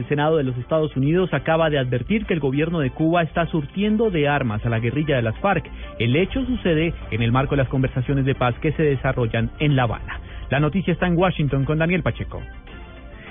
El 0.00 0.08
Senado 0.08 0.38
de 0.38 0.44
los 0.44 0.56
Estados 0.56 0.96
Unidos 0.96 1.28
acaba 1.34 1.68
de 1.68 1.78
advertir 1.78 2.24
que 2.24 2.32
el 2.32 2.40
gobierno 2.40 2.80
de 2.80 2.88
Cuba 2.88 3.20
está 3.20 3.44
surtiendo 3.44 4.10
de 4.10 4.28
armas 4.28 4.64
a 4.64 4.70
la 4.70 4.78
guerrilla 4.78 5.16
de 5.16 5.20
las 5.20 5.38
FARC. 5.40 5.70
El 5.98 6.16
hecho 6.16 6.42
sucede 6.46 6.94
en 7.10 7.20
el 7.20 7.32
marco 7.32 7.50
de 7.50 7.58
las 7.58 7.68
conversaciones 7.68 8.24
de 8.24 8.34
paz 8.34 8.54
que 8.62 8.72
se 8.72 8.82
desarrollan 8.82 9.50
en 9.58 9.76
La 9.76 9.82
Habana. 9.82 10.18
La 10.48 10.58
noticia 10.58 10.94
está 10.94 11.06
en 11.06 11.18
Washington 11.18 11.66
con 11.66 11.76
Daniel 11.76 12.02
Pacheco. 12.02 12.40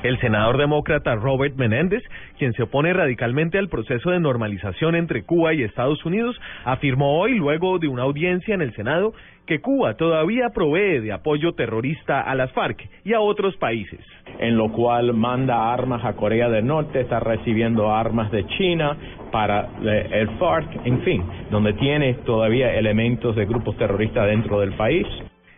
El 0.02 0.18
senador 0.22 0.58
demócrata 0.58 1.16
Robert 1.16 1.58
Menéndez, 1.58 2.02
quien 2.38 2.54
se 2.54 2.64
opone 2.64 2.94
radicalmente 2.94 3.58
al 3.58 3.68
proceso 3.68 4.12
de 4.12 4.22
normalización 4.22 4.96
entre 4.96 5.24
Cuba 5.24 5.54
y 5.54 5.64
Estados 5.64 6.06
Unidos, 6.06 6.40
afirmó 6.64 7.20
hoy, 7.20 7.36
luego 7.36 7.80
de 7.80 7.90
una 7.90 8.04
audiencia 8.04 8.56
en 8.56 8.62
el 8.62 8.74
Senado, 8.76 9.14
que 9.46 9.60
Cuba 9.60 9.96
todavía 9.96 10.52
provee 10.54 11.00
de 11.00 11.12
apoyo 11.12 11.52
terrorista 11.54 12.22
a 12.22 12.34
las 12.36 12.50
FARC 12.54 12.88
y 13.04 13.12
a 13.12 13.20
otros 13.20 13.58
países. 13.58 14.00
En 14.40 14.56
lo 14.56 14.72
cual 14.72 15.14
manda 15.14 15.74
armas 15.74 16.06
a 16.06 16.14
Corea 16.14 16.50
del 16.50 16.66
Norte, 16.66 17.02
está 17.02 17.20
recibiendo 17.20 17.94
armas 17.94 18.32
de 18.32 18.46
China 18.46 18.96
para 19.34 19.68
el 19.82 20.30
FARC, 20.38 20.86
en 20.86 21.02
fin, 21.02 21.24
donde 21.52 21.74
tiene 21.74 22.14
todavía 22.26 22.74
elementos 22.74 23.36
de 23.36 23.46
grupos 23.46 23.76
terroristas 23.76 24.28
dentro 24.28 24.62
del 24.62 24.74
país. 24.74 25.06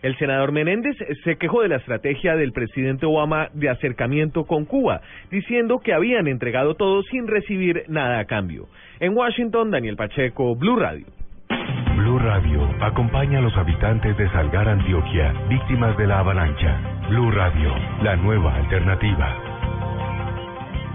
El 0.01 0.17
senador 0.17 0.51
Menéndez 0.51 0.97
se 1.23 1.37
quejó 1.37 1.61
de 1.61 1.69
la 1.69 1.75
estrategia 1.77 2.35
del 2.35 2.53
presidente 2.53 3.05
Obama 3.05 3.49
de 3.53 3.69
acercamiento 3.69 4.45
con 4.45 4.65
Cuba, 4.65 5.01
diciendo 5.29 5.79
que 5.79 5.93
habían 5.93 6.27
entregado 6.27 6.75
todo 6.75 7.03
sin 7.03 7.27
recibir 7.27 7.83
nada 7.87 8.19
a 8.19 8.25
cambio. 8.25 8.67
En 8.99 9.15
Washington, 9.15 9.71
Daniel 9.71 9.95
Pacheco, 9.95 10.55
Blue 10.55 10.77
Radio. 10.77 11.05
Blue 11.95 12.17
Radio 12.17 12.67
acompaña 12.81 13.39
a 13.39 13.41
los 13.41 13.55
habitantes 13.55 14.17
de 14.17 14.27
Salgar, 14.31 14.67
Antioquia, 14.67 15.33
víctimas 15.49 15.95
de 15.97 16.07
la 16.07 16.19
avalancha. 16.19 16.79
Blue 17.09 17.29
Radio, 17.29 17.75
la 18.01 18.15
nueva 18.15 18.55
alternativa. 18.55 19.50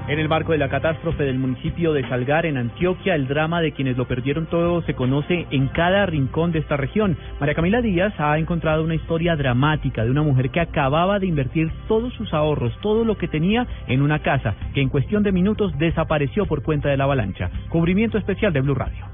En 0.08 0.20
el 0.20 0.28
marco 0.28 0.52
de 0.52 0.58
la 0.58 0.68
catástrofe 0.68 1.24
del 1.24 1.40
municipio 1.40 1.92
de 1.92 2.08
Salgar, 2.08 2.46
en 2.46 2.56
Antioquia, 2.56 3.16
el 3.16 3.26
drama 3.26 3.60
de 3.60 3.72
quienes 3.72 3.96
lo 3.96 4.06
perdieron 4.06 4.46
todo 4.46 4.80
se 4.82 4.94
conoce 4.94 5.48
en 5.50 5.66
cada 5.66 6.06
rincón 6.06 6.52
de 6.52 6.60
esta 6.60 6.76
región. 6.76 7.18
María 7.40 7.56
Camila 7.56 7.82
Díaz 7.82 8.14
ha 8.18 8.38
encontrado 8.38 8.84
una 8.84 8.94
historia 8.94 9.34
dramática 9.34 10.04
de 10.04 10.12
una 10.12 10.22
mujer 10.22 10.50
que 10.50 10.60
acababa 10.60 11.18
de 11.18 11.26
invertir 11.26 11.72
todos 11.88 12.14
sus 12.14 12.32
ahorros, 12.32 12.72
todo 12.82 13.04
lo 13.04 13.18
que 13.18 13.26
tenía 13.26 13.66
en 13.88 14.00
una 14.00 14.20
casa, 14.20 14.54
que 14.74 14.80
en 14.80 14.90
cuestión 14.90 15.24
de 15.24 15.32
minutos 15.32 15.76
desapareció 15.76 16.46
por 16.46 16.62
cuenta 16.62 16.88
de 16.88 16.96
la 16.96 17.02
avalancha. 17.02 17.50
Cubrimiento 17.68 18.16
especial 18.16 18.52
de 18.52 18.60
Blue 18.60 18.76
Radio. 18.76 19.06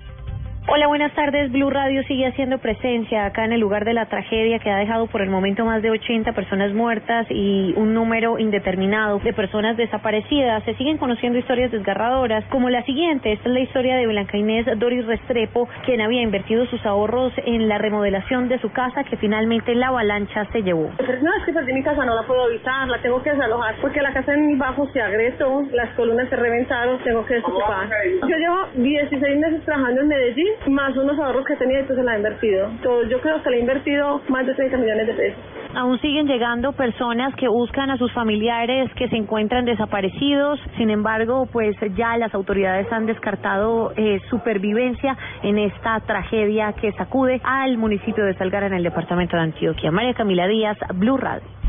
Hola, 0.68 0.86
buenas 0.86 1.12
tardes. 1.14 1.50
Blue 1.50 1.70
Radio 1.70 2.05
sigue 2.05 2.24
haciendo 2.24 2.58
presencia 2.58 3.27
acá 3.27 3.44
en 3.44 3.52
el 3.52 3.60
lugar 3.60 3.84
de 3.84 3.94
la 3.94 4.06
tragedia 4.06 4.60
que 4.60 4.70
ha 4.70 4.77
dejado 4.77 5.08
por 5.08 5.20
el 5.20 5.28
momento 5.28 5.64
más 5.64 5.82
de 5.82 5.91
80 5.91 6.32
personas 6.34 6.72
muertas 6.72 7.27
y 7.30 7.74
un 7.77 7.92
número 7.92 8.38
indeterminado 8.38 9.18
de 9.18 9.33
personas 9.33 9.77
desaparecidas. 9.77 10.62
Se 10.62 10.74
siguen 10.74 10.98
conociendo 10.98 11.36
historias 11.36 11.72
desgarradoras, 11.72 12.44
como 12.44 12.70
la 12.70 12.84
siguiente. 12.84 13.33
Esta 13.33 13.48
es 13.48 13.55
la 13.55 13.60
historia 13.60 13.96
de 13.96 14.06
Blanca 14.06 14.36
Inés 14.36 14.64
Doris 14.78 15.05
Restrepo, 15.05 15.68
quien 15.84 16.00
había 16.00 16.22
invertido 16.22 16.64
sus 16.66 16.86
ahorros 16.86 17.33
en 17.44 17.68
la 17.68 17.78
remodelación 17.78 18.48
de 18.48 18.60
su 18.60 18.70
casa 18.70 19.02
que 19.02 19.17
finalmente 19.17 19.74
la 19.74 19.89
avalancha 19.89 20.46
se 20.52 20.62
llevó. 20.62 20.90
No, 21.23 21.36
es 21.39 21.44
que 21.44 21.52
perdí 21.52 21.73
mi 21.73 21.83
casa, 21.83 22.05
no 22.05 22.14
la 22.14 22.23
puedo 22.23 22.44
habitar, 22.44 22.86
la 22.86 23.02
tengo 23.02 23.20
que 23.20 23.30
desalojar 23.30 23.74
porque 23.80 24.00
la 24.00 24.12
casa 24.12 24.33
en 24.33 24.56
bajo 24.58 24.89
se 24.92 25.02
agresó, 25.02 25.64
las 25.73 25.90
columnas 25.96 26.29
se 26.29 26.36
reventaron, 26.36 27.02
tengo 27.02 27.27
que 27.27 27.34
desocupar. 27.34 27.89
Yo 28.29 28.36
llevo 28.36 28.68
16 28.77 29.40
meses 29.40 29.64
trabajando 29.64 30.02
en 30.02 30.08
Medellín 30.08 30.52
más 30.68 30.96
unos 30.96 31.18
ahorros 31.18 31.45
que 31.45 31.57
tenía 31.57 31.80
entonces 31.80 32.05
la 32.05 32.14
he 32.14 32.17
invertido. 32.18 32.67
Entonces, 32.68 33.11
yo 33.11 33.20
creo 33.20 33.42
que 33.42 33.51
le 33.51 33.57
he 33.57 33.61
invertido 33.61 34.20
más 34.29 34.46
de 34.46 34.55
30 34.55 34.77
millones 34.79 35.07
de 35.07 35.14
pesos. 35.14 35.39
Aún 35.74 35.98
siguen 36.01 36.27
llegando 36.27 36.73
personas 36.73 37.35
que 37.36 37.48
buscan 37.48 37.90
a 37.90 37.96
sus 37.96 38.13
familiares 38.13 38.92
que 38.95 39.08
se 39.08 39.17
encuentran 39.17 39.64
desaparecidos. 39.64 40.61
Sin 40.77 40.91
embargo, 40.91 41.46
pues 41.51 41.74
ya 41.96 42.17
las 42.18 42.35
autoridades 42.35 42.92
han 42.92 43.07
descartado 43.07 43.92
eh, 43.96 44.20
supervivencia 44.29 45.17
en 45.42 45.58
esta 45.58 45.98
tragedia 46.01 46.74
que 46.74 46.92
sacude 46.92 47.41
al 47.42 47.79
municipio 47.79 48.24
de 48.24 48.35
Salgar 48.35 48.64
en 48.64 48.74
el 48.74 48.83
departamento 48.83 49.36
de 49.36 49.45
Antioquia. 49.45 49.91
María 49.91 50.12
Camila 50.12 50.46
Díaz, 50.46 50.77
Blue 50.95 51.17
Radio. 51.17 51.61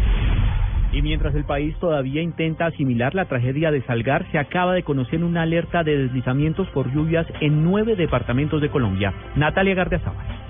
Y 0.94 1.02
mientras 1.02 1.34
el 1.34 1.44
país 1.44 1.76
todavía 1.80 2.22
intenta 2.22 2.68
asimilar 2.68 3.16
la 3.16 3.26
tragedia 3.26 3.72
de 3.72 3.82
Salgar, 3.82 4.26
se 4.32 4.38
acaba 4.38 4.74
de 4.74 4.84
conocer 4.84 5.24
una 5.24 5.42
alerta 5.42 5.84
de 5.84 5.98
deslizamientos 5.98 6.68
por 6.70 6.94
lluvias 6.94 7.26
en 7.42 7.64
nueve 7.64 7.96
departamentos 7.96 8.62
de 8.62 8.70
Colombia. 8.70 9.14
Natalia 9.36 9.74
Gardiazabal. 9.74 10.43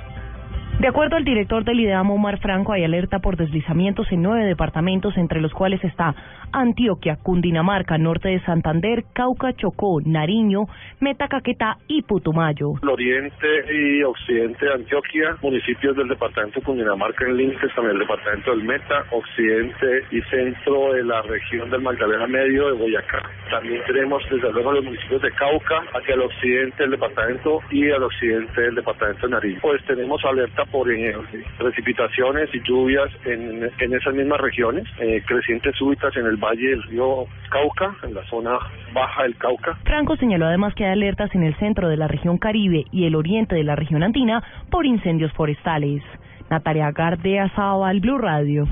De 0.84 0.90
acuerdo 0.90 1.16
al 1.16 1.24
director 1.24 1.64
del 1.64 1.80
IDEAM, 1.80 2.12
Omar 2.12 2.40
Franco, 2.42 2.74
hay 2.74 2.84
alerta 2.84 3.20
por 3.20 3.38
deslizamientos 3.38 4.12
en 4.12 4.22
nueve 4.22 4.44
departamentos, 4.44 5.16
entre 5.16 5.40
los 5.40 5.54
cuales 5.54 5.82
está 5.82 6.14
Antioquia, 6.52 7.16
Cundinamarca, 7.24 7.98
norte 7.98 8.28
de 8.28 8.42
Santander, 8.42 9.06
Cauca, 9.14 9.54
Chocó, 9.54 10.02
Nariño, 10.06 10.66
Metacaquetá 11.00 11.78
y 11.88 12.02
Putumayo. 12.02 12.74
El 12.84 12.90
oriente 12.90 13.48
y 13.74 14.04
occidente 14.04 14.66
de 14.66 14.74
Antioquia, 14.74 15.38
municipios 15.42 15.96
del 15.96 16.10
departamento 16.10 16.60
de 16.60 16.66
Cundinamarca 16.66 17.28
en 17.28 17.38
límites, 17.38 17.74
también 17.74 17.96
el 17.96 18.00
departamento 18.00 18.52
del 18.52 18.64
Meta, 18.66 19.06
occidente 19.12 20.04
y 20.12 20.22
centro 20.24 20.92
de 20.92 21.06
la 21.06 21.22
región 21.22 21.70
del 21.70 21.82
Magdalena 21.82 22.28
Medio 22.28 22.68
de 22.68 22.74
Boyacá. 22.74 23.24
También 23.50 23.82
tenemos 23.88 24.22
desde 24.30 24.52
luego 24.52 24.74
los 24.74 24.84
municipios 24.84 25.22
de 25.22 25.32
Cauca, 25.32 25.82
hacia 25.94 26.16
el 26.16 26.24
occidente 26.24 26.84
del 26.84 26.92
departamento 26.92 27.62
y 27.72 27.90
al 27.90 28.04
occidente 28.04 28.62
del 28.62 28.76
departamento 28.76 29.28
de 29.28 29.32
Nariño. 29.32 29.60
Pues 29.62 29.82
tenemos 29.86 30.22
alerta 30.26 30.66
por 30.74 30.92
eh, 30.92 31.16
precipitaciones 31.60 32.50
y 32.54 32.60
lluvias 32.68 33.10
en, 33.26 33.70
en 33.80 33.94
esas 33.94 34.14
mismas 34.16 34.42
regiones, 34.42 34.86
eh, 35.00 35.24
crecientes 35.26 35.76
súbitas 35.78 36.18
en 36.18 36.26
el 36.26 36.36
valle 36.38 36.70
del 36.70 36.84
río 36.84 37.28
Cauca, 37.52 37.96
en 38.02 38.16
la 38.16 38.24
zona 38.24 38.58
baja 38.92 39.24
del 39.24 39.38
Cauca. 39.38 39.78
Franco 39.86 40.18
señaló 40.18 40.48
además 40.48 40.74
que 40.74 40.86
hay 40.86 40.94
alertas 40.94 41.34
en 41.36 41.44
el 41.44 41.56
centro 41.58 41.90
de 41.90 41.98
la 41.98 42.08
región 42.08 42.40
Caribe 42.40 42.86
y 42.92 43.06
el 43.06 43.16
oriente 43.16 43.54
de 43.54 43.64
la 43.64 43.76
región 43.76 44.02
andina 44.02 44.44
por 44.72 44.88
incendios 44.88 45.32
forestales. 45.34 46.02
Natalia 46.50 46.92
Gardea 46.92 47.52
al 47.56 48.00
Blue 48.00 48.18
Radio. 48.18 48.68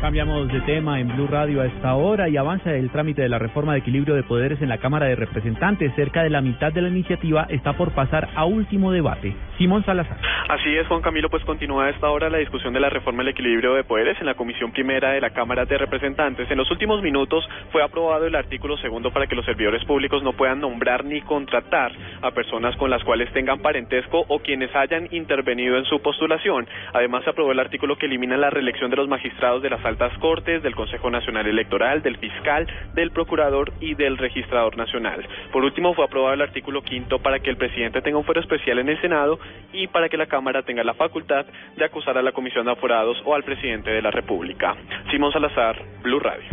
Cambiamos 0.00 0.48
de 0.48 0.60
tema 0.62 1.00
en 1.00 1.08
Blue 1.08 1.26
Radio 1.26 1.62
a 1.62 1.66
esta 1.66 1.94
hora 1.94 2.28
y 2.28 2.36
avanza 2.36 2.74
el 2.74 2.90
trámite 2.90 3.22
de 3.22 3.28
la 3.28 3.38
reforma 3.38 3.72
de 3.72 3.78
equilibrio 3.78 4.14
de 4.14 4.22
poderes 4.22 4.60
en 4.60 4.68
la 4.68 4.78
Cámara 4.78 5.06
de 5.06 5.16
Representantes. 5.16 5.94
Cerca 5.96 6.22
de 6.22 6.30
la 6.30 6.42
mitad 6.42 6.72
de 6.72 6.82
la 6.82 6.88
iniciativa 6.88 7.46
está 7.48 7.72
por 7.72 7.92
pasar 7.92 8.28
a 8.34 8.44
último 8.44 8.92
debate. 8.92 9.34
Simón 9.56 9.84
Salazar. 9.84 10.18
Así 10.48 10.76
es, 10.76 10.86
Juan 10.88 11.00
Camilo, 11.00 11.30
pues 11.30 11.42
continúa 11.44 11.86
a 11.86 11.90
esta 11.90 12.10
hora 12.10 12.28
la 12.28 12.36
discusión 12.38 12.74
de 12.74 12.80
la 12.80 12.90
reforma 12.90 13.22
del 13.22 13.32
equilibrio 13.32 13.74
de 13.74 13.84
poderes 13.84 14.18
en 14.20 14.26
la 14.26 14.34
Comisión 14.34 14.72
Primera 14.72 15.12
de 15.12 15.20
la 15.20 15.30
Cámara 15.30 15.64
de 15.64 15.78
Representantes. 15.78 16.50
En 16.50 16.58
los 16.58 16.70
últimos 16.70 17.00
minutos 17.00 17.48
fue 17.72 17.82
aprobado 17.82 18.26
el 18.26 18.34
artículo 18.34 18.76
segundo 18.76 19.10
para 19.10 19.26
que 19.26 19.36
los 19.36 19.46
servidores 19.46 19.84
públicos 19.84 20.22
no 20.22 20.34
puedan 20.34 20.60
nombrar 20.60 21.04
ni 21.04 21.22
contratar 21.22 21.92
a 22.20 22.30
personas 22.32 22.76
con 22.76 22.90
las 22.90 23.02
cuales 23.04 23.32
tengan 23.32 23.60
parentesco 23.60 24.24
o 24.28 24.38
quienes 24.40 24.74
hayan 24.76 25.08
intervenido 25.12 25.78
en 25.78 25.84
su 25.86 26.00
postulación. 26.02 26.66
Además, 26.92 27.24
se 27.24 27.30
aprobó 27.30 27.52
el 27.52 27.60
artículo 27.60 27.96
que 27.96 28.06
elimina 28.06 28.36
la 28.36 28.50
reelección 28.50 28.90
de 28.90 28.96
los 28.96 29.08
magistrados 29.08 29.62
de 29.62 29.70
las 29.70 29.83
altas 29.84 30.16
cortes, 30.18 30.62
del 30.62 30.74
Consejo 30.74 31.10
Nacional 31.10 31.46
Electoral, 31.46 32.02
del 32.02 32.16
fiscal, 32.18 32.66
del 32.94 33.10
procurador 33.10 33.72
y 33.80 33.94
del 33.94 34.18
registrador 34.18 34.76
nacional. 34.76 35.26
Por 35.52 35.64
último, 35.64 35.94
fue 35.94 36.04
aprobado 36.04 36.34
el 36.34 36.42
artículo 36.42 36.82
quinto 36.82 37.18
para 37.18 37.40
que 37.40 37.50
el 37.50 37.56
presidente 37.56 38.02
tenga 38.02 38.18
un 38.18 38.24
fuero 38.24 38.40
especial 38.40 38.78
en 38.78 38.88
el 38.88 39.00
Senado 39.00 39.38
y 39.72 39.86
para 39.88 40.08
que 40.08 40.16
la 40.16 40.26
Cámara 40.26 40.62
tenga 40.62 40.84
la 40.84 40.94
facultad 40.94 41.46
de 41.76 41.84
acusar 41.84 42.18
a 42.18 42.22
la 42.22 42.32
Comisión 42.32 42.66
de 42.66 42.72
Aforados 42.72 43.20
o 43.24 43.34
al 43.34 43.44
presidente 43.44 43.90
de 43.90 44.02
la 44.02 44.10
República. 44.10 44.74
Simón 45.10 45.32
Salazar, 45.32 45.76
Blue 46.02 46.20
Radio. 46.20 46.44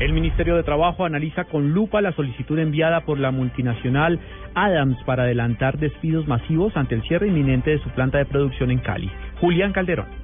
El 0.00 0.14
Ministerio 0.14 0.56
de 0.56 0.62
Trabajo 0.62 1.04
analiza 1.04 1.44
con 1.44 1.72
lupa 1.72 2.00
la 2.00 2.12
solicitud 2.12 2.58
enviada 2.58 3.02
por 3.02 3.18
la 3.18 3.30
multinacional 3.30 4.18
Adams 4.54 4.96
para 5.04 5.24
adelantar 5.24 5.76
despidos 5.76 6.26
masivos 6.26 6.74
ante 6.74 6.94
el 6.94 7.02
cierre 7.02 7.28
inminente 7.28 7.70
de 7.70 7.78
su 7.80 7.90
planta 7.90 8.16
de 8.16 8.24
producción 8.24 8.70
en 8.70 8.78
Cali. 8.78 9.10
Julián 9.40 9.72
Calderón. 9.72 10.19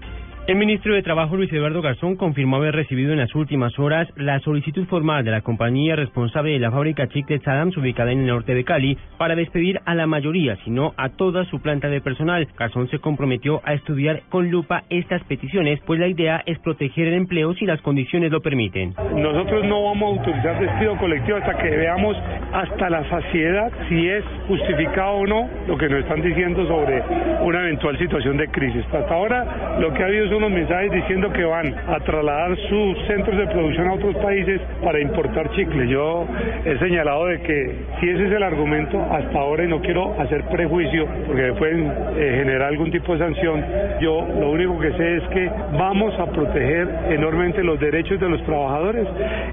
El 0.47 0.55
ministro 0.55 0.95
de 0.95 1.03
Trabajo 1.03 1.35
Luis 1.35 1.53
Eduardo 1.53 1.83
Garzón 1.83 2.15
confirmó 2.15 2.59
haber 2.59 2.73
recibido 2.73 3.11
en 3.13 3.19
las 3.19 3.35
últimas 3.35 3.77
horas 3.81 4.07
la 4.15 4.39
solicitud 4.39 4.87
formal 4.87 5.25
de 5.25 5.33
la 5.33 5.41
compañía 5.41 5.97
responsable 5.97 6.53
de 6.53 6.61
la 6.61 6.71
fábrica 6.71 7.09
Chiclets 7.09 7.49
Adams 7.49 7.77
ubicada 7.77 8.13
en 8.13 8.21
el 8.21 8.27
norte 8.29 8.55
de 8.55 8.63
Cali 8.63 8.97
para 9.19 9.35
despedir 9.35 9.81
a 9.85 9.97
la 9.97 10.07
mayoría, 10.07 10.57
sino 10.65 10.95
a 10.99 11.09
toda 11.09 11.45
su 11.47 11.61
planta 11.61 11.89
de 11.89 12.01
personal. 12.01 12.47
Garzón 12.57 12.89
se 12.91 13.01
comprometió 13.01 13.61
a 13.65 13.75
estudiar 13.75 14.23
con 14.29 14.49
lupa 14.49 14.85
estas 14.89 15.21
peticiones, 15.25 15.81
pues 15.85 15.99
la 15.99 16.07
idea 16.07 16.41
es 16.47 16.61
proteger 16.61 17.09
el 17.09 17.15
empleo 17.15 17.53
si 17.55 17.67
las 17.67 17.83
condiciones 17.83 18.31
lo 18.31 18.41
permiten. 18.41 18.95
Nosotros 19.17 19.65
no 19.65 19.83
vamos 19.83 20.05
a 20.05 20.19
autorizar 20.21 20.61
despido 20.61 20.97
colectivo 20.99 21.39
hasta 21.39 21.59
que 21.59 21.71
veamos 21.71 22.17
hasta 22.53 22.89
la 22.89 23.03
saciedad 23.11 23.73
si 23.89 24.09
es 24.09 24.23
justificado 24.47 25.11
o 25.17 25.27
no 25.27 25.51
lo 25.67 25.77
que 25.77 25.89
nos 25.89 26.03
están 26.03 26.23
diciendo 26.23 26.65
sobre 26.69 27.03
una 27.43 27.63
eventual 27.63 27.99
situación 27.99 28.37
de 28.37 28.47
crisis. 28.47 28.85
Hasta 28.93 29.13
ahora 29.13 29.79
lo 29.81 29.93
que 29.93 30.05
ha 30.05 30.07
habido 30.07 30.27
es 30.27 30.36
unos 30.37 30.51
mensajes 30.51 30.91
diciendo 30.93 31.33
que 31.33 31.45
van 31.45 31.75
a 31.89 31.99
trasladar 32.01 32.57
sus 32.69 32.99
centros 33.07 33.37
de 33.37 33.47
producción 33.47 33.89
a 33.89 33.95
otros 33.95 34.17
países 34.17 34.61
para 34.83 35.01
importar 35.01 35.51
chicle. 35.53 35.89
Yo 35.89 36.27
he 36.65 36.79
señalado 36.79 37.27
de 37.27 37.41
que 37.41 37.75
si 38.01 38.09
ese 38.09 38.27
es 38.27 38.33
el 38.33 38.43
argumento 38.43 39.01
hasta 39.11 39.39
ahora 39.39 39.65
y 39.65 39.69
no 39.69 39.81
quiero 39.81 40.19
hacer 40.21 40.45
prejuicio 40.45 41.07
porque 41.27 41.53
pueden 41.55 41.87
eh, 41.87 42.37
generar 42.39 42.69
algún 42.69 42.91
tipo 42.91 43.13
de 43.13 43.19
sanción, 43.19 43.65
yo 44.01 44.27
lo 44.39 44.51
único 44.51 44.79
que 44.79 44.93
sé 44.93 45.17
es 45.17 45.23
que 45.29 45.51
vamos 45.79 46.19
a 46.19 46.27
proteger 46.27 46.89
enormemente 47.11 47.63
los 47.63 47.81
derechos 47.81 48.21
de 48.21 48.29
los 48.29 48.43
trabajadores. 48.45 49.07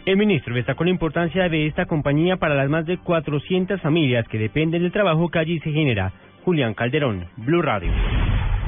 El 0.06 0.18
ministro 0.18 0.54
destacó 0.54 0.84
la 0.84 0.90
importancia 0.90 1.50
de 1.50 1.68
esta 1.68 1.86
compañía 1.86 2.38
para 2.38 2.56
las 2.56 2.70
más 2.70 2.86
de 2.86 2.98
400 2.98 3.82
familias 3.82 4.28
que 4.28 4.38
dependen 4.38 4.82
del 4.82 4.92
trabajo 4.92 5.30
que 5.30 5.40
allí 5.40 5.60
se 5.60 5.72
genera. 5.72 6.12
Julián 6.44 6.74
Calderón, 6.74 7.26
Blue 7.38 7.62
Radio. 7.62 7.92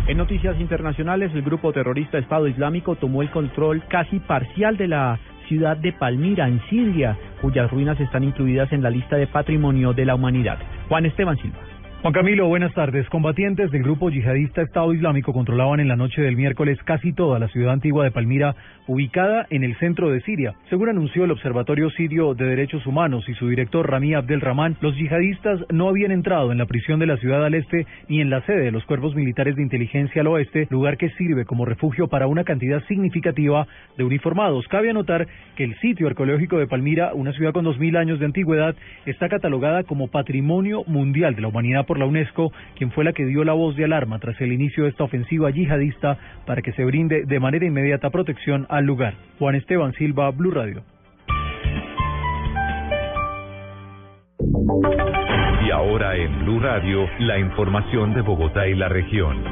En 0.07 0.17
noticias 0.17 0.59
internacionales, 0.59 1.31
el 1.33 1.41
grupo 1.41 1.73
terrorista 1.73 2.19
Estado 2.19 2.47
Islámico 2.47 2.95
tomó 2.95 3.23
el 3.23 3.31
control 3.31 3.81
casi 3.87 4.19
parcial 4.19 4.77
de 4.77 4.87
la 4.87 5.17
ciudad 5.47 5.77
de 5.77 5.93
Palmira, 5.93 6.47
en 6.47 6.61
Siria, 6.69 7.17
cuyas 7.41 7.71
ruinas 7.71 7.99
están 7.99 8.23
incluidas 8.23 8.71
en 8.71 8.83
la 8.83 8.91
lista 8.91 9.15
de 9.15 9.25
patrimonio 9.25 9.93
de 9.93 10.05
la 10.05 10.13
humanidad. 10.13 10.59
Juan 10.89 11.07
Esteban 11.07 11.37
Silva. 11.37 11.57
Juan 12.01 12.13
Camilo, 12.13 12.47
buenas 12.47 12.73
tardes. 12.75 13.09
Combatientes 13.09 13.71
del 13.71 13.81
grupo 13.81 14.11
yihadista 14.11 14.61
Estado 14.61 14.93
Islámico 14.93 15.33
controlaban 15.33 15.79
en 15.79 15.87
la 15.87 15.95
noche 15.95 16.21
del 16.21 16.35
miércoles 16.35 16.77
casi 16.83 17.13
toda 17.13 17.39
la 17.39 17.47
ciudad 17.47 17.73
antigua 17.73 18.03
de 18.03 18.11
Palmira, 18.11 18.55
ubicada 18.87 19.47
en 19.49 19.63
el 19.63 19.75
centro 19.77 20.11
de 20.11 20.21
Siria. 20.21 20.53
Según 20.69 20.89
anunció 20.89 21.23
el 21.23 21.31
Observatorio 21.31 21.89
Sirio 21.89 22.35
de 22.35 22.45
Derechos 22.45 22.85
Humanos 22.85 23.27
y 23.27 23.33
su 23.33 23.49
director 23.49 23.89
Rami 23.89 24.13
Abdelrahman, 24.13 24.77
los 24.81 24.95
yihadistas 24.95 25.61
no 25.71 25.89
habían 25.89 26.11
entrado 26.11 26.51
en 26.51 26.59
la 26.59 26.67
prisión 26.67 26.99
de 26.99 27.07
la 27.07 27.17
ciudad 27.17 27.43
al 27.43 27.55
este 27.55 27.87
ni 28.07 28.21
en 28.21 28.29
la 28.29 28.41
sede 28.41 28.65
de 28.65 28.71
los 28.71 28.85
cuerpos 28.85 29.15
militares 29.15 29.55
de 29.55 29.63
inteligencia 29.63 30.21
al 30.21 30.27
oeste, 30.27 30.67
lugar 30.69 30.97
que 30.97 31.09
sirve 31.11 31.45
como 31.45 31.65
refugio 31.65 32.07
para 32.07 32.27
una 32.27 32.43
cantidad 32.43 32.83
significativa 32.83 33.65
de 33.97 34.03
uniformados. 34.03 34.67
Cabe 34.67 34.91
anotar 34.91 35.25
que 35.55 35.63
el 35.63 35.75
sitio 35.79 36.05
arqueológico 36.05 36.59
de 36.59 36.67
Palmira, 36.67 37.15
una 37.15 37.33
ciudad 37.33 37.53
con 37.53 37.65
dos 37.65 37.79
mil 37.79 37.97
años 37.97 38.19
de 38.19 38.25
antigüedad, 38.25 38.75
está 39.07 39.27
catalogada 39.27 39.83
como 39.83 40.07
Patrimonio 40.09 40.83
Mundial 40.85 41.33
de 41.33 41.41
la 41.41 41.47
Humanidad 41.47 41.87
por 41.87 41.94
la 41.97 42.05
UNESCO, 42.05 42.51
quien 42.75 42.91
fue 42.91 43.03
la 43.03 43.13
que 43.13 43.25
dio 43.25 43.43
la 43.43 43.53
voz 43.53 43.75
de 43.75 43.85
alarma 43.85 44.19
tras 44.19 44.39
el 44.41 44.51
inicio 44.51 44.83
de 44.83 44.89
esta 44.89 45.03
ofensiva 45.03 45.49
yihadista 45.49 46.17
para 46.45 46.61
que 46.61 46.73
se 46.73 46.85
brinde 46.85 47.25
de 47.25 47.39
manera 47.39 47.65
inmediata 47.65 48.09
protección 48.09 48.65
al 48.69 48.85
lugar. 48.85 49.15
Juan 49.39 49.55
Esteban 49.55 49.93
Silva, 49.93 50.31
Blue 50.31 50.51
Radio. 50.51 50.83
Y 55.65 55.71
ahora 55.71 56.15
en 56.15 56.39
Blue 56.39 56.59
Radio, 56.59 57.07
la 57.19 57.39
información 57.39 58.13
de 58.13 58.21
Bogotá 58.21 58.67
y 58.67 58.75
la 58.75 58.89
región. 58.89 59.43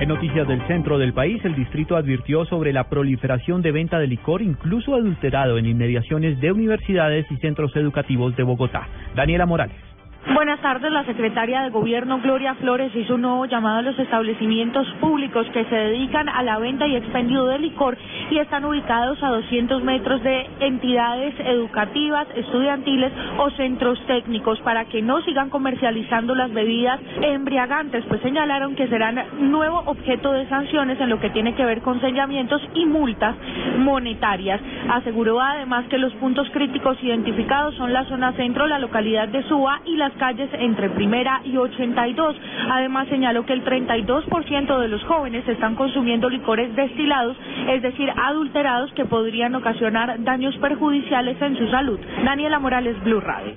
En 0.00 0.08
noticias 0.08 0.48
del 0.48 0.66
centro 0.66 0.96
del 0.96 1.12
país, 1.12 1.44
el 1.44 1.54
distrito 1.54 1.94
advirtió 1.94 2.46
sobre 2.46 2.72
la 2.72 2.88
proliferación 2.88 3.60
de 3.60 3.70
venta 3.70 3.98
de 3.98 4.06
licor, 4.06 4.40
incluso 4.40 4.94
adulterado, 4.94 5.58
en 5.58 5.66
inmediaciones 5.66 6.40
de 6.40 6.50
universidades 6.50 7.26
y 7.30 7.36
centros 7.36 7.76
educativos 7.76 8.34
de 8.34 8.42
Bogotá. 8.42 8.88
Daniela 9.14 9.44
Morales. 9.44 9.89
Buenas 10.26 10.60
tardes. 10.60 10.92
La 10.92 11.04
secretaria 11.06 11.62
de 11.62 11.70
Gobierno, 11.70 12.20
Gloria 12.20 12.54
Flores, 12.56 12.94
hizo 12.94 13.14
un 13.14 13.22
nuevo 13.22 13.46
llamado 13.46 13.78
a 13.78 13.82
los 13.82 13.98
establecimientos 13.98 14.86
públicos 15.00 15.46
que 15.54 15.64
se 15.64 15.74
dedican 15.74 16.28
a 16.28 16.42
la 16.42 16.58
venta 16.58 16.86
y 16.86 16.94
expendio 16.94 17.46
de 17.46 17.58
licor 17.58 17.96
y 18.30 18.36
están 18.36 18.66
ubicados 18.66 19.20
a 19.22 19.30
200 19.30 19.82
metros 19.82 20.22
de 20.22 20.46
entidades 20.60 21.34
educativas, 21.40 22.28
estudiantiles 22.36 23.10
o 23.38 23.50
centros 23.52 23.98
técnicos 24.06 24.60
para 24.60 24.84
que 24.84 25.00
no 25.00 25.22
sigan 25.22 25.48
comercializando 25.48 26.34
las 26.34 26.52
bebidas 26.52 27.00
embriagantes, 27.22 28.04
pues 28.06 28.20
señalaron 28.20 28.76
que 28.76 28.88
serán 28.88 29.24
nuevo 29.50 29.82
objeto 29.86 30.32
de 30.32 30.46
sanciones 30.48 31.00
en 31.00 31.08
lo 31.08 31.18
que 31.18 31.30
tiene 31.30 31.54
que 31.54 31.64
ver 31.64 31.80
con 31.80 31.98
señalamientos 32.02 32.60
y 32.74 32.84
multas 32.84 33.36
monetarias. 33.78 34.60
Aseguró 34.90 35.40
además 35.40 35.86
que 35.88 35.96
los 35.96 36.12
puntos 36.14 36.48
críticos 36.50 37.02
identificados 37.02 37.74
son 37.76 37.94
la 37.94 38.04
zona 38.04 38.32
centro, 38.34 38.66
la 38.66 38.78
localidad 38.78 39.28
de 39.28 39.42
Suba 39.44 39.80
y 39.86 39.96
las 39.96 40.10
calles 40.20 40.50
entre 40.52 40.90
Primera 40.90 41.40
y 41.44 41.56
82. 41.56 42.36
Además 42.70 43.08
señaló 43.08 43.46
que 43.46 43.54
el 43.54 43.64
32% 43.64 44.78
de 44.78 44.88
los 44.88 45.02
jóvenes 45.04 45.48
están 45.48 45.74
consumiendo 45.76 46.28
licores 46.28 46.76
destilados, 46.76 47.38
es 47.68 47.80
decir, 47.80 48.12
adulterados 48.14 48.92
que 48.92 49.06
podrían 49.06 49.54
ocasionar 49.54 50.22
daños 50.22 50.54
perjudiciales 50.58 51.40
en 51.40 51.56
su 51.56 51.66
salud. 51.70 51.98
Daniela 52.22 52.58
Morales, 52.58 53.02
Blue 53.02 53.20
Radio. 53.20 53.54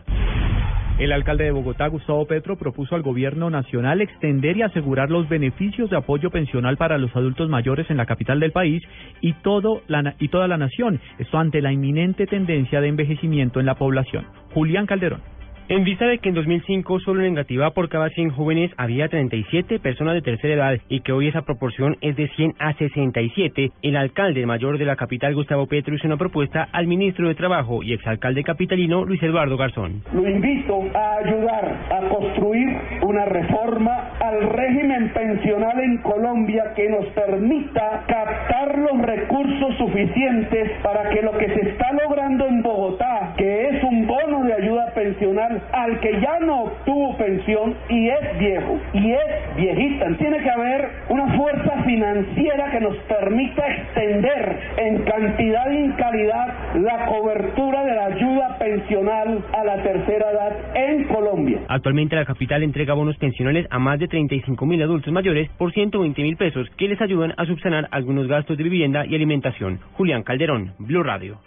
El 1.00 1.12
alcalde 1.12 1.46
de 1.46 1.52
Bogotá, 1.52 1.88
Gustavo 1.88 2.26
Petro, 2.28 2.56
propuso 2.56 2.96
al 2.96 3.02
gobierno 3.02 3.50
nacional 3.50 4.00
extender 4.00 4.56
y 4.58 4.62
asegurar 4.62 5.10
los 5.10 5.28
beneficios 5.28 5.90
de 5.90 5.98
apoyo 5.98 6.30
pensional 6.30 6.78
para 6.78 7.00
los 7.00 7.14
adultos 7.16 7.50
mayores 7.50 7.90
en 7.90 7.98
la 7.98 8.06
capital 8.06 8.40
del 8.40 8.52
país 8.52 8.82
y, 9.20 9.34
todo 9.34 9.82
la, 9.88 10.14
y 10.20 10.28
toda 10.28 10.48
la 10.48 10.58
nación. 10.58 11.02
Esto 11.18 11.40
ante 11.40 11.62
la 11.62 11.74
inminente 11.74 12.28
tendencia 12.28 12.80
de 12.80 12.90
envejecimiento 12.90 13.60
en 13.60 13.66
la 13.66 13.76
población. 13.76 14.28
Julián 14.54 14.86
Calderón. 14.86 15.33
En 15.70 15.86
vista 15.86 16.06
de 16.06 16.18
que 16.18 16.28
en 16.28 16.36
2005 16.36 17.00
solo 17.00 17.22
en 17.22 17.28
Engativá 17.28 17.72
por 17.72 17.88
cada 17.88 18.10
100 18.10 18.32
jóvenes 18.32 18.72
había 18.76 19.08
37 19.08 19.80
personas 19.80 20.14
de 20.14 20.22
tercera 20.22 20.54
edad 20.56 20.82
y 20.90 21.00
que 21.00 21.14
hoy 21.14 21.30
esa 21.30 21.44
proporción 21.44 21.96
es 22.02 22.18
de 22.18 22.28
100 22.28 22.56
a 22.60 22.74
67, 22.74 23.72
el 23.82 23.96
alcalde 23.96 24.46
mayor 24.46 24.78
de 24.78 24.84
la 24.84 24.98
capital 24.98 25.34
Gustavo 25.34 25.68
Petro 25.68 25.96
hizo 25.96 26.06
una 26.06 26.18
propuesta 26.18 26.68
al 26.74 26.88
ministro 26.88 27.30
de 27.30 27.36
Trabajo 27.36 27.82
y 27.82 27.94
exalcalde 27.94 28.44
capitalino 28.44 29.06
Luis 29.06 29.24
Eduardo 29.24 29.56
Garzón. 29.56 30.04
Lo 30.14 30.28
invito 30.28 30.82
a 30.94 31.18
ayudar 31.24 31.88
a 31.92 32.10
construir 32.10 32.68
una 33.02 33.24
reforma 33.24 34.13
al 34.34 34.50
régimen 34.50 35.10
pensional 35.14 35.80
en 35.80 35.98
Colombia 36.00 36.74
que 36.76 36.90
nos 36.90 37.06
permita 37.08 38.04
captar 38.08 38.78
los 38.80 39.00
recursos 39.02 39.78
suficientes 39.78 40.72
para 40.82 41.10
que 41.10 41.22
lo 41.22 41.38
que 41.38 41.48
se 41.54 41.70
está 41.70 41.92
logrando 41.94 42.48
en 42.48 42.64
Bogotá, 42.64 43.34
que 43.38 43.70
es 43.70 43.84
un 43.84 44.08
bono 44.08 44.44
de 44.44 44.54
ayuda 44.54 44.92
pensional, 44.96 45.62
al 45.72 46.00
que 46.00 46.20
ya 46.20 46.40
no 46.40 46.64
obtuvo 46.64 47.16
pensión 47.18 47.76
y 47.90 48.10
es 48.10 48.40
viejo 48.40 48.80
y 48.94 49.12
es 49.12 49.56
viejita. 49.56 50.08
Tiene 50.18 50.40
que 50.42 50.50
haber 50.50 50.90
una 51.10 51.38
fuerza 51.38 51.84
financiera 51.84 52.72
que 52.72 52.80
nos 52.80 52.96
permita 53.04 53.68
extender 53.68 54.60
en 54.78 55.04
cantidad 55.04 55.72
y 55.72 55.78
en 55.78 55.92
calidad 55.92 56.48
la 56.76 57.06
cobertura 57.06 57.84
de 57.84 57.96
la 57.96 58.06
ayuda 58.06 58.58
pensional 58.58 59.44
a 59.54 59.64
la 59.64 59.84
tercera 59.84 60.32
edad 60.32 60.58
en 60.76 61.04
Colombia. 61.06 61.60
Actualmente 61.68 62.16
la 62.16 62.26
capital 62.26 62.64
entrega 62.64 62.94
bonos 62.94 63.18
pensionales 63.18 63.68
a 63.70 63.80
más 63.80 64.00
de 64.00 64.08
35 64.28 64.66
mil 64.66 64.82
adultos 64.82 65.12
mayores 65.12 65.50
por 65.58 65.72
120 65.72 66.22
mil 66.22 66.38
pesos 66.38 66.70
que 66.78 66.88
les 66.88 67.02
ayudan 67.02 67.34
a 67.38 67.46
subsanar 67.46 67.88
algunos 67.92 68.28
gastos 68.28 68.58
de 68.58 68.64
vivienda 68.64 69.06
y 69.06 69.16
alimentación. 69.16 69.80
Julián 69.94 70.24
Calderón, 70.24 70.74
Blue 70.80 71.04
Radio. 71.04 71.40